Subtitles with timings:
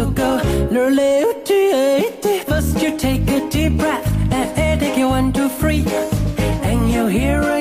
[0.00, 0.38] To go.
[2.46, 5.84] First you take a deep breath and take it one, two, three.
[6.68, 7.59] And you hear a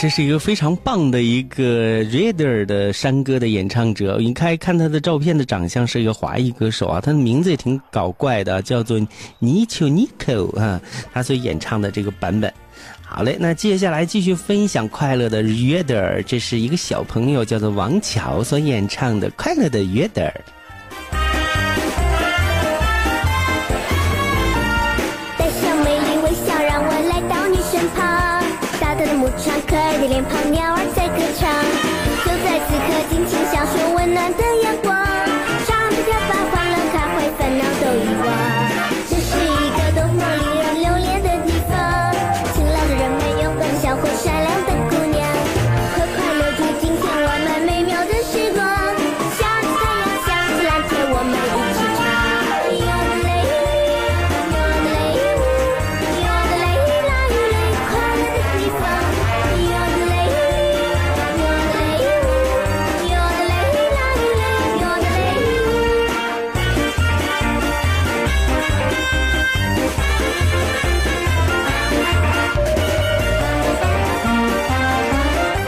[0.00, 4.16] 这是一个非常棒的一个 Reader 的山歌的演唱者。
[4.18, 8.98] 你看看他的照片的长相是一个华裔歌手啊，他的名字也挺搞怪的，叫做
[9.42, 10.80] Nico Nico 啊，
[11.12, 12.50] 他所演唱的这个版本。
[13.02, 20.32] 好嘞，那接下来继续分享快乐的 Reader，这是一个小朋友叫做王乔所演唱的快乐的 Reader。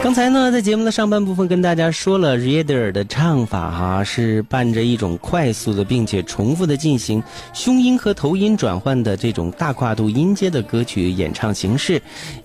[0.03, 12.01] 刚才呢，在节目的上半部分跟大家说了，Reader 的唱法哈、是伴着一种快速的并且重复的进行胸音和头音转换的这种大跨度音阶的歌曲演唱形式，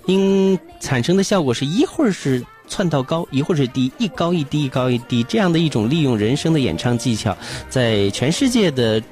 [0.06, 2.40] 因产生的效果是一会儿是。
[2.70, 7.34] 窜到高，一会儿是低，一高一低，一高一低，这样的一种利用人声的演唱技巧，
[7.70, 9.02] 在全世界的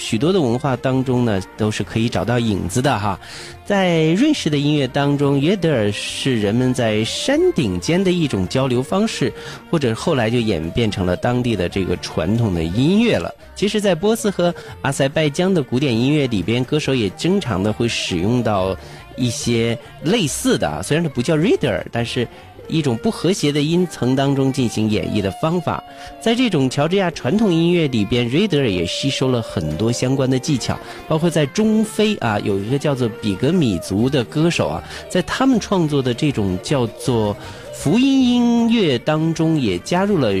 [0.00, 3.16] 许多的文化当中呢，都是可以找到影子的哈。
[3.64, 9.32] 在瑞士的音乐当中，约德尔是人们在山顶间的一种交流方式，
[9.70, 13.32] 或者后来就演变成了当地的这个传统的音乐了。
[13.54, 14.52] 其实，在波斯和
[14.82, 18.76] 阿塞拜疆的古典音乐里边，歌手也经常的会使用到
[19.16, 22.26] 一些类似的，虽然它不叫 reader，但是。
[22.70, 25.82] 一种不和谐的音层当中进行演绎的方法，
[26.20, 30.78] 在这种乔治亚传统音乐里边，瑞德尔也吸收了很多相关的技巧，
[31.08, 37.36] 包括在中非啊，有一个叫做比格米族的歌手啊，在他们创作的这种叫做
[37.74, 40.32] 福音音乐当中也加入了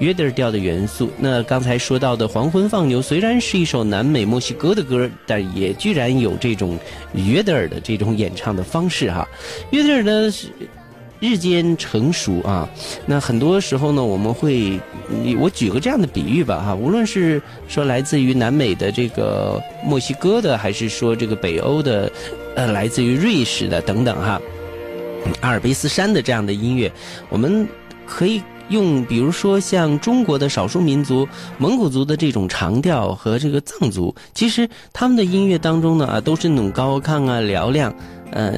[0.00, 1.08] 约德尔调的元素。
[1.18, 6.78] 那刚才说到的《黄昏放牛》虽然是一首南美墨西哥的歌，但也居然有这种
[7.14, 9.26] 约德尔的这种演唱的方式哈。
[9.70, 10.48] 约德尔呢是
[11.20, 12.68] 日渐成熟啊，
[13.06, 14.78] 那很多时候呢，我们会，
[15.38, 22.10] 我举个这样的比喻吧哈，无论是说来自于南美的这个墨西哥的，还是说这个北欧的，
[22.56, 24.40] 呃，来自于瑞士的等等哈。
[25.40, 26.92] 阿尔卑斯山的这样的音乐，
[27.30, 27.66] 我们
[28.06, 31.26] 可以用，比如说像中国的少数民族
[31.56, 37.94] 蒙古族的这种长调和这个藏族，其实他们的音乐当中呢啊，都是那种高亢啊、嘹亮，
[38.34, 38.52] 呃，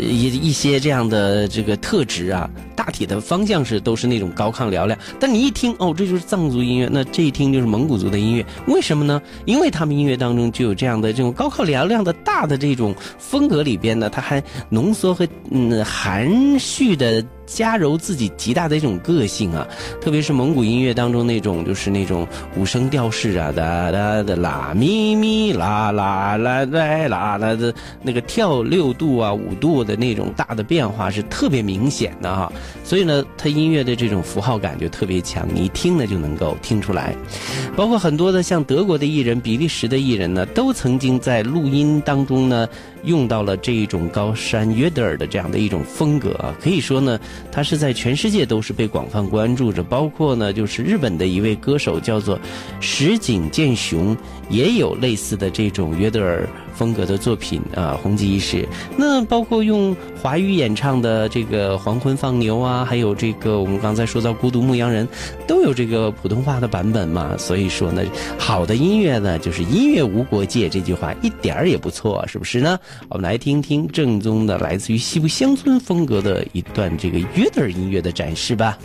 [0.00, 4.96] 一一些这样的这个特质啊，大体的方向是都是那种高亢嘹亮。
[5.18, 9.20] 但你一听哦，这就是藏族音乐，那这一听就是蒙古族的音乐，为什么呢？
[9.46, 17.24] 因为他们音乐当中就有这样的这种高亢嘹亮的大的这种风格里边呢，它还浓缩和嗯含蓄的。
[17.48, 19.66] 加柔自己极大的一种个性啊，
[20.02, 27.72] 特别是蒙古音乐当中那种就是那种五声调式啊，哒哒的啦咪咪啦啦啦啦啦啦的
[28.02, 32.52] 那个跳六度啊五度的那种大的变化是特别明显的哈，
[32.84, 37.14] 所以呢，他音乐的这种符号感就特别强，你一听呢就能够听出来。
[37.76, 42.68] 包括很多的像德国的艺人、比利时的艺人呢，都曾经在录音当中呢
[43.04, 47.18] 用到了这一种高山约德尔的这样的一种风格啊，可以说呢。
[47.50, 52.38] 他是在全世界都是被广泛关注着，包括呢，就是日本的一位歌手叫做
[52.80, 54.16] 石井健雄，
[54.48, 58.66] 也有类似的这种约德尔风格的作品啊，红极一时。
[58.96, 65.04] 那包括用华语演唱的这个《黄昏放牛》啊，还有这个我们刚才说到《孤独牧羊人》，
[65.48, 67.36] 都有这个普通话的版本嘛。
[67.36, 68.04] 所以说呢，
[68.38, 72.78] 好的音乐呢，就是音乐无国界这句话一点儿也不错，是不是呢？
[73.08, 78.78] 我们来听听正宗的来自于西部乡村风格的一段这个约德尔音乐的展示吧。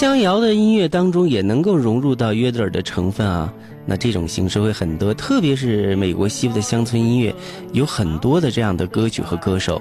[0.00, 3.52] 乡谣的音乐当中也能够融入到约德尔的成分啊，
[3.84, 7.34] 那这种形式会很多，特别是美国西部的乡村音乐，
[7.74, 9.78] 有很多的这样的歌曲和歌手。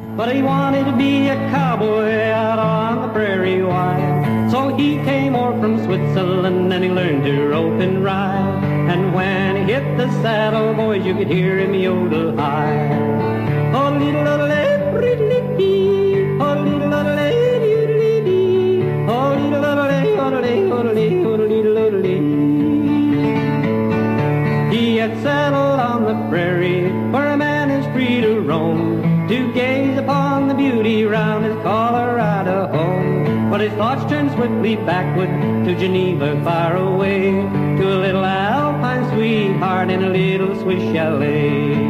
[33.69, 35.29] His thoughts turn swiftly backward
[35.65, 41.88] to Geneva, far away to a little alpine sweetheart in a little Swiss chalet.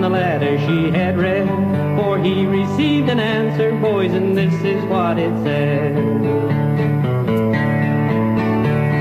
[0.00, 1.46] The letter she had read.
[1.96, 5.94] For he received an answer, boys, and this is what it said.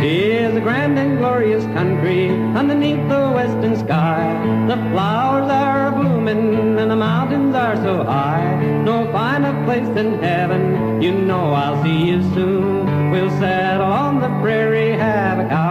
[0.02, 4.22] Tis a grand and glorious country underneath the western sky.
[4.68, 8.62] The flowers are blooming and the mountains are so high.
[8.84, 11.02] No finer place than heaven.
[11.02, 13.12] You know I'll see you soon.
[13.12, 15.69] We'll settle on the prairie, have a cowboy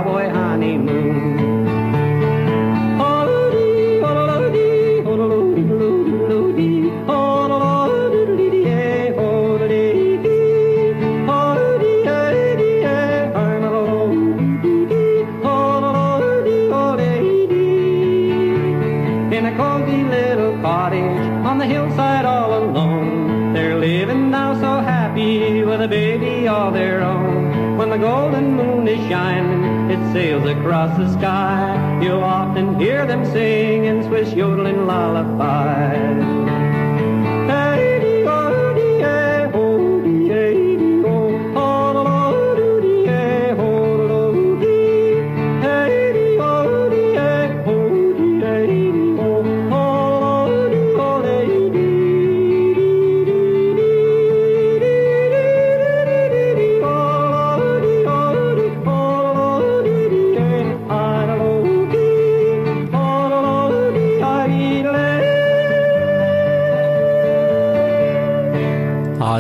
[32.59, 36.38] and hear them sing in Swiss yodeling lullabies.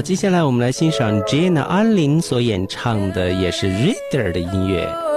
[0.00, 5.07] 接下来我们来欣赏 Jenna 安琳所演唱的，也是 Rider 的音乐。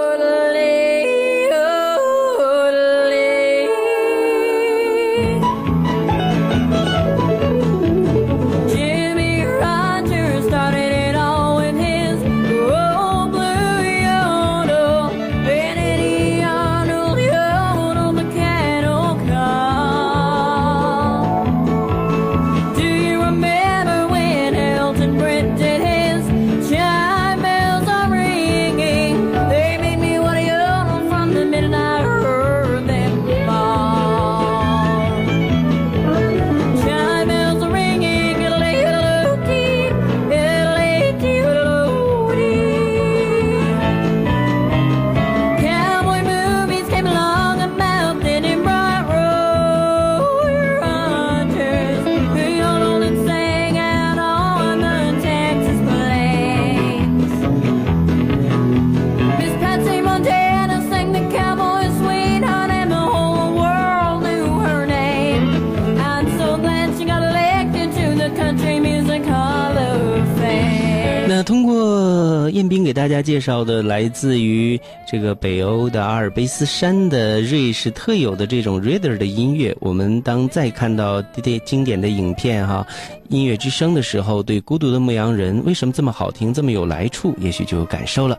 [72.62, 82.86] 过彦斌给大家介绍的来自于这个北欧的阿尔卑斯山的瑞士特有的这种 reader 的音乐，我们当再看到这些经典的影片哈，
[83.30, 88.38] 音乐之声的时候，对孤独的牧羊人为什么这么好听，这么有来处，也许就有感受了。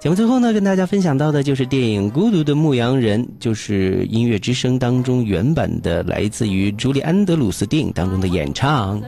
[0.00, 9.02] 节目最后呢，跟大家分享到的就是电影《孤独的牧羊人》，就是音乐之声当中原版的，来自于朱利安德鲁斯电影当中的演唱。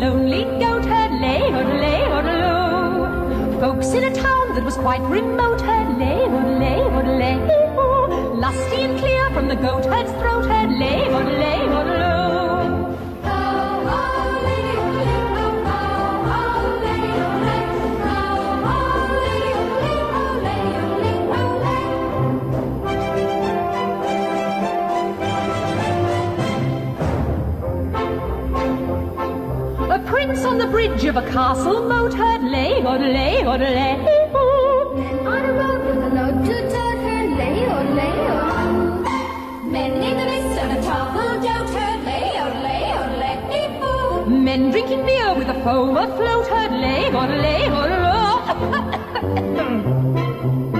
[0.00, 0.84] Lonely goat
[1.20, 3.60] lay, odelay, odeloo.
[3.60, 6.24] Folks in a town that was quite remote herd lay,
[7.46, 8.34] oo.
[8.40, 11.49] Lusty and clear from the goat herd's throat lay,
[30.40, 33.92] Prince on the bridge of a castle moat heard lay, odelay, odelay.
[35.26, 37.02] On a road with a load to tote
[37.36, 37.66] lay,
[37.98, 39.02] lay, oh.
[39.66, 42.28] Men in the midst of a troubled doubt her, lay,
[42.64, 42.84] lay,
[43.20, 43.36] lay.
[44.28, 48.00] Men drinking beer with a foam afloat heard lay, odelay, odelay.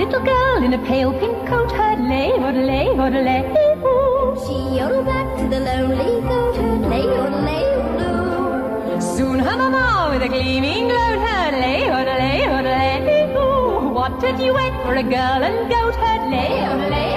[0.00, 3.42] little girl in a pale pink coat heard lay, odelay, odelay,
[3.84, 4.34] oo.
[4.44, 7.66] She yodeled back to the lonely goat herd, lay, oh, lay,
[8.06, 8.98] oh.
[9.16, 12.94] Soon her mama with a gleaming gloat heard lay, odelay, odelay,
[13.36, 13.92] oo.
[13.98, 17.10] What did you wait for a girl and goat heard lay, odelay,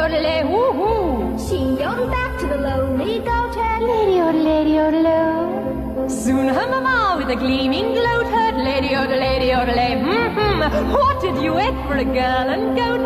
[0.00, 1.38] oh, lady, oh, lady, woo, woo.
[1.46, 6.08] she yodeled back to the lonely goat herd, Lady, oh, lady, oh.
[6.08, 9.64] Soon her mama with a gleaming gloat heard, lady, oh, lady, oh,
[10.00, 10.92] mm-hmm.
[10.92, 11.52] What did you
[11.86, 13.00] for a girl and goat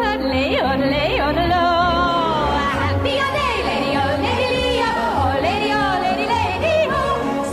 [0.60, 2.54] oh, oh.
[2.78, 7.04] Happy a day, lady, oh, lady, oh, lady, oh, lady, lady, oh.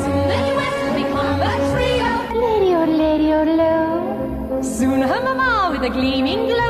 [0.04, 2.12] Soon the duet will become a trio,
[2.46, 4.62] lady, oh, lady, oh.
[4.62, 6.61] Soon her mama with a gleaming gloat,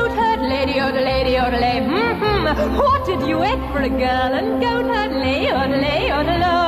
[2.58, 4.32] what did you wait for a girl?
[4.38, 6.62] And go toddly, oddly, oddalo.